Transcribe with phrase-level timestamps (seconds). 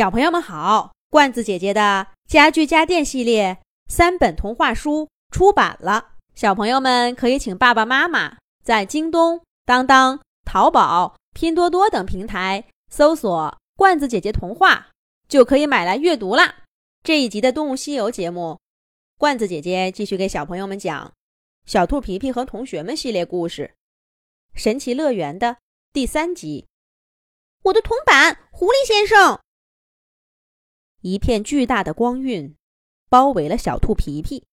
[0.00, 14.88] 小朋友们好，罐子姐姐的家具家电系列三本童话书出版了，小朋友们可以请爸爸妈妈在京东、当当、淘宝、拼多多等平台搜索“罐子姐姐童话”，
[15.28, 16.60] 就可以买来阅读啦。
[17.04, 18.58] 这一集的《动物西游》节目，
[19.18, 21.08] 罐子姐姐继续给小朋友们讲
[21.70, 23.74] 《小兔皮皮和同学们》系列故事，
[24.58, 25.58] 《神奇乐园》的
[25.92, 26.66] 第三集。
[27.64, 29.38] 我的铜板，狐狸先生。
[31.02, 32.54] 一片巨大的光晕
[33.08, 34.44] 包围了小兔皮皮，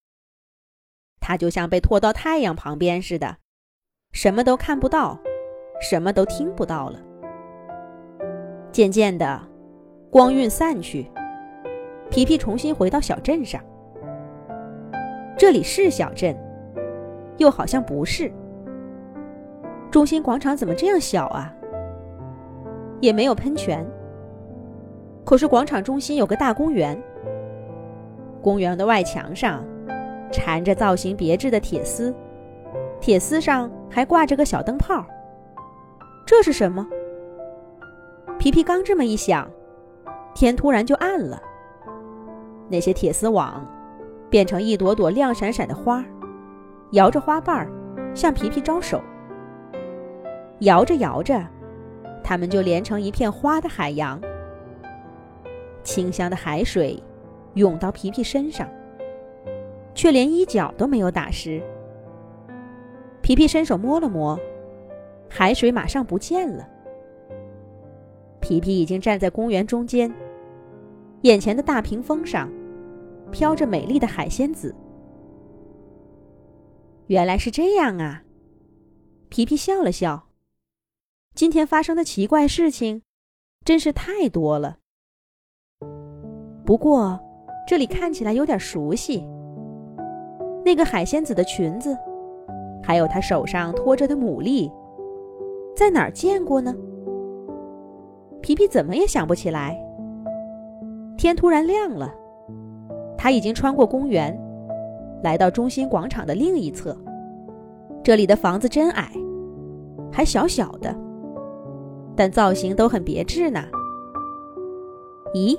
[1.19, 3.39] 它就像被拖到太阳旁边似的，
[4.13, 5.19] 什么都看不到，
[5.81, 7.01] 什么都听不到了。
[8.71, 9.45] 渐渐的，
[10.09, 11.11] 光晕散去，
[12.09, 13.61] 皮皮重新回到小镇上。
[15.37, 16.33] 这里是小镇，
[17.37, 18.31] 又好像不是。
[19.91, 21.53] 中心广场怎么这样小啊？
[23.01, 23.85] 也没有喷泉。
[25.27, 26.97] 可是广场中心有个大公园，
[28.41, 29.61] 公园的外墙上
[30.31, 32.15] 缠着造型别致的铁丝，
[33.01, 35.05] 铁丝上还挂着个小灯泡。
[36.25, 36.87] 这是什么？
[38.39, 39.45] 皮皮刚这么一想，
[40.33, 41.37] 天突然就暗了。
[42.69, 43.67] 那些铁丝网
[44.29, 46.05] 变成一朵朵亮闪闪的花，
[46.91, 47.69] 摇着花瓣
[48.15, 49.01] 向皮皮招手。
[50.59, 51.45] 摇着摇着，
[52.23, 54.17] 它们就连成一片花的海洋。
[55.87, 57.01] 清香的海水
[57.53, 58.69] 涌到皮皮身上，
[59.95, 61.63] 却连衣角都没有打湿。
[63.21, 64.37] 皮皮伸手摸了摸，
[65.29, 66.67] 海水马上不见了。
[68.41, 70.13] 皮皮已经站在公园中间，
[71.21, 72.51] 眼前的大屏风上
[73.31, 74.75] 飘着美丽的海仙子。
[77.07, 78.23] 原来是这样啊！
[79.29, 80.27] 皮皮笑了笑。
[81.33, 83.03] 今天发生的奇怪事情
[83.63, 84.79] 真是太多了。
[86.67, 87.17] 不过，
[87.65, 89.25] 这里看起来有点熟悉。
[90.65, 91.97] 那个海仙子的裙子，
[92.83, 94.69] 还有她手上托着的牡蛎，
[95.73, 96.75] 在哪儿见过呢？
[98.41, 99.81] 皮皮怎么也想不起来。
[101.17, 102.13] 天突然亮了，
[103.17, 104.37] 他已经穿过公园，
[105.23, 106.93] 来到中心广场的另一侧。
[108.03, 109.09] 这里的房子真矮，
[110.11, 110.93] 还小小的，
[112.13, 113.63] 但造型都很别致呢。
[115.33, 115.57] 咦？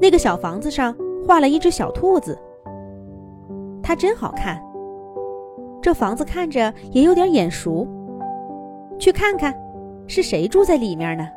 [0.00, 0.94] 那个小房子上
[1.26, 2.38] 画了一只小兔子，
[3.82, 4.62] 它真好看。
[5.80, 7.86] 这房子看着也有点眼熟，
[8.98, 9.54] 去看看，
[10.06, 11.28] 是谁住在里面呢？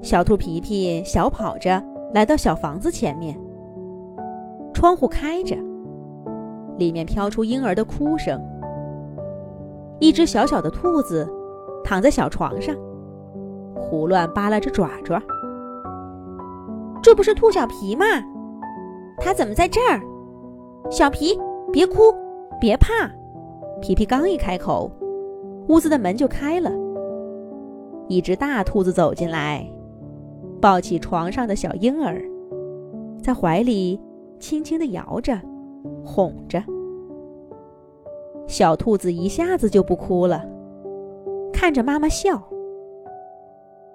[0.00, 1.82] 小兔皮皮小跑着
[2.14, 3.38] 来到小房子前面，
[4.72, 5.56] 窗户开着，
[6.78, 8.40] 里面飘出婴儿的哭声。
[9.98, 11.28] 一只小小的兔子
[11.84, 12.74] 躺在小床上，
[13.74, 15.20] 胡乱扒拉着爪爪。
[17.02, 18.04] 这不是兔小皮吗？
[19.18, 20.00] 他怎么在这儿？
[20.90, 21.38] 小皮，
[21.72, 22.14] 别哭，
[22.60, 23.10] 别怕。
[23.80, 24.90] 皮皮刚一开口，
[25.68, 26.70] 屋子的门就开了。
[28.08, 29.66] 一只大兔子走进来，
[30.60, 32.22] 抱起床上的小婴儿，
[33.22, 34.00] 在怀里
[34.38, 35.38] 轻轻地摇着，
[36.04, 36.62] 哄着。
[38.46, 40.44] 小兔子一下子就不哭了，
[41.52, 42.32] 看着妈妈笑。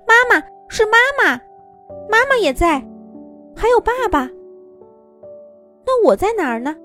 [0.08, 1.38] 妈妈是妈妈，
[2.10, 2.84] 妈妈也在。
[3.56, 4.30] 还有爸爸，
[5.86, 6.76] 那我在哪儿呢？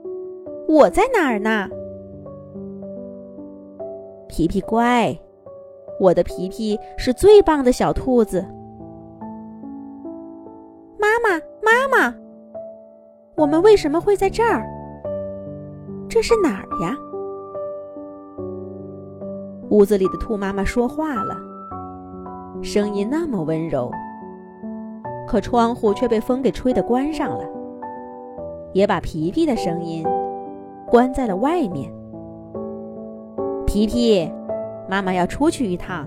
[0.68, 1.68] 我在哪儿呢？
[4.28, 5.18] 皮皮乖，
[5.98, 8.40] 我的皮皮是最棒的小兔子。
[10.96, 12.14] 妈妈，妈妈，
[13.34, 14.64] 我们为什么会在这儿？
[16.08, 16.96] 这是哪儿呀？
[19.70, 21.36] 屋子里的兔妈妈说话了，
[22.62, 23.90] 声音那么温柔。
[25.30, 27.44] 可窗户却被风给吹得关上了，
[28.72, 30.04] 也把皮皮的声音
[30.88, 31.88] 关在了外面。
[33.64, 34.28] 皮皮，
[34.88, 36.04] 妈妈要出去一趟，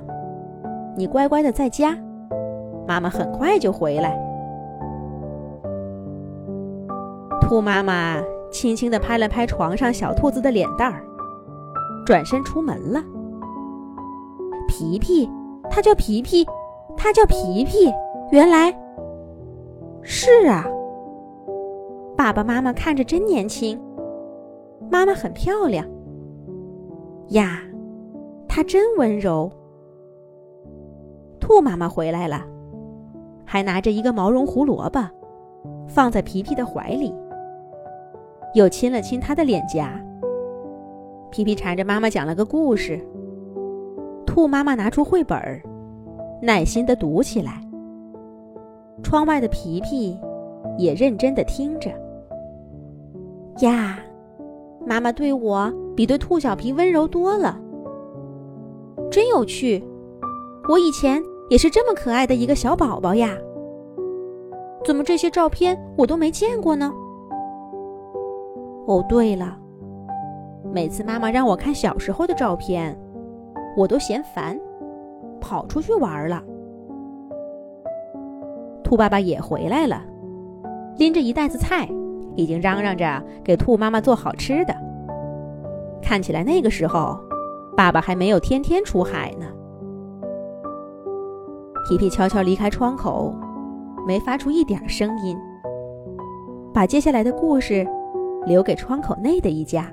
[0.98, 1.98] 你乖乖的在家，
[2.86, 4.14] 妈妈很快就回来。
[7.40, 8.22] 兔妈妈
[8.52, 11.02] 轻轻地拍了拍床上小兔子的脸蛋儿，
[12.06, 13.02] 转身出门了。
[14.68, 15.30] 皮皮，
[15.70, 16.46] 他叫皮皮，
[16.98, 17.90] 他叫皮皮，
[18.30, 18.83] 原来。
[20.04, 20.66] 是啊，
[22.16, 23.82] 爸爸妈妈看着真年轻，
[24.92, 25.88] 妈妈很漂亮
[27.30, 27.62] 呀，
[28.48, 29.50] 她真温柔。
[31.40, 32.46] 兔妈妈回来了，
[33.46, 35.00] 还拿着一个毛绒胡萝卜，
[35.88, 37.14] 放在皮皮的怀里，
[38.54, 40.00] 又亲了亲他的脸颊。
[41.32, 43.00] 皮皮缠着妈妈讲了个故事，
[44.26, 45.40] 兔妈妈拿出绘本，
[46.42, 47.63] 耐心的读起来。
[49.02, 50.18] 窗外的皮皮
[50.78, 51.90] 也认真的听着。
[53.60, 54.00] 呀，
[54.86, 57.60] 妈妈对我比对兔小皮温柔多了，
[59.10, 59.84] 真有趣。
[60.70, 63.38] 我以前也是这么可爱的一个小宝宝呀，
[64.86, 66.92] 怎么这些照片我都没见过呢？
[68.88, 69.58] 哦，对了，
[70.74, 72.98] 每次妈妈让我看小时候的照片，
[73.78, 74.60] 我都嫌烦，
[75.40, 76.42] 跑出去玩了。
[78.94, 80.04] 兔爸爸也回来了，
[80.98, 81.90] 拎着一袋子菜，
[82.36, 84.76] 已经嚷嚷着给兔妈妈做好吃的。
[86.00, 87.20] 看起来那个时候，
[87.76, 89.48] 爸爸还没有天天出海呢。
[91.90, 93.34] 皮皮悄悄离开窗口，
[94.06, 95.36] 没发出一点声音，
[96.72, 97.84] 把接下来的故事
[98.46, 99.92] 留给窗口内的一家。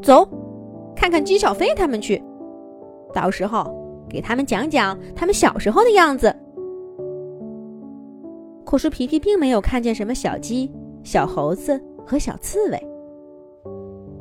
[0.00, 0.24] 走，
[0.94, 2.22] 看看姬小飞他们去，
[3.12, 3.76] 到时候
[4.08, 6.32] 给他们讲讲他们小时候的样子。
[8.74, 10.68] 可是皮皮并没有看见什么小鸡、
[11.04, 12.86] 小猴子和小刺猬，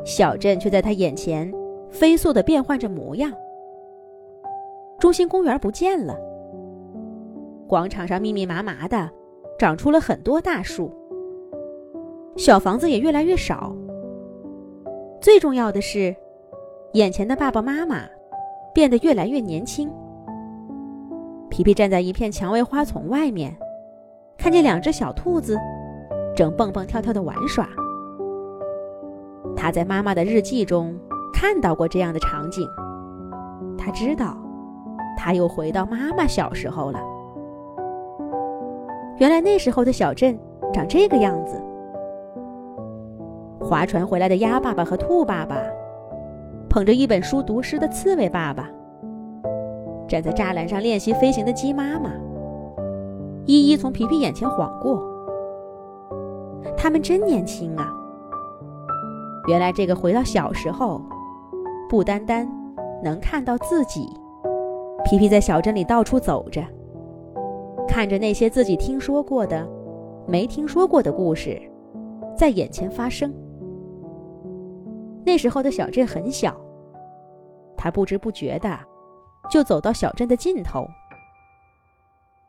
[0.06, 1.52] 小镇却在他眼前
[1.90, 3.34] 飞速的变换着模样。
[5.00, 6.16] 中心公园不见了，
[7.68, 9.10] 广场上密密麻麻的
[9.58, 10.92] 长出了很多大树，
[12.38, 13.76] 小房子也越来越少。
[15.20, 16.16] 最重要的是，
[16.94, 18.04] 眼前的爸爸妈妈
[18.72, 19.92] 变得越来越年轻。
[21.50, 23.52] 皮皮站在一片蔷薇花丛外面。
[24.38, 25.58] 看见两只小兔子，
[26.36, 27.68] 正蹦蹦跳跳的玩耍。
[29.56, 30.98] 他在妈妈的日记中
[31.34, 32.68] 看到过这样的场景，
[33.78, 34.38] 他知道，
[35.18, 37.00] 他又回到妈妈小时候了。
[39.18, 40.38] 原来那时候的小镇
[40.74, 41.62] 长这个样子。
[43.62, 45.56] 划船回来的鸭爸爸和兔爸爸，
[46.70, 48.70] 捧着一本书读诗的刺猬爸爸，
[50.08, 52.12] 站在栅栏上练习飞行的鸡妈妈。
[53.46, 55.04] 一一从皮皮眼前晃过，
[56.78, 57.94] 他们真年轻啊！
[59.50, 61.02] 原来这个回到小时候，
[61.90, 62.50] 不单单
[63.04, 64.08] 能看到自己。
[65.04, 66.64] 皮皮在小镇里到处走着，
[67.86, 69.68] 看着那些自己听说过的、
[70.26, 71.62] 没听说过的故事，
[72.38, 73.34] 在眼前发生。
[75.26, 76.56] 那时候的小镇很小，
[77.76, 78.80] 他不知不觉的
[79.50, 80.88] 就走到小镇的尽头。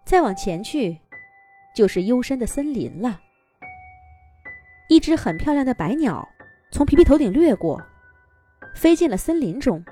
[0.05, 0.99] 再往前去，
[1.75, 3.21] 就是幽深的森林了。
[4.89, 6.29] 一只很漂亮的白鸟
[6.71, 7.83] 从皮皮头顶掠过，
[8.75, 9.83] 飞进了森林中。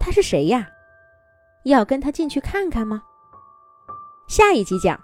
[0.00, 0.68] 他是谁呀？
[1.64, 3.02] 要跟他进去看看吗？
[4.28, 4.98] 下一集讲。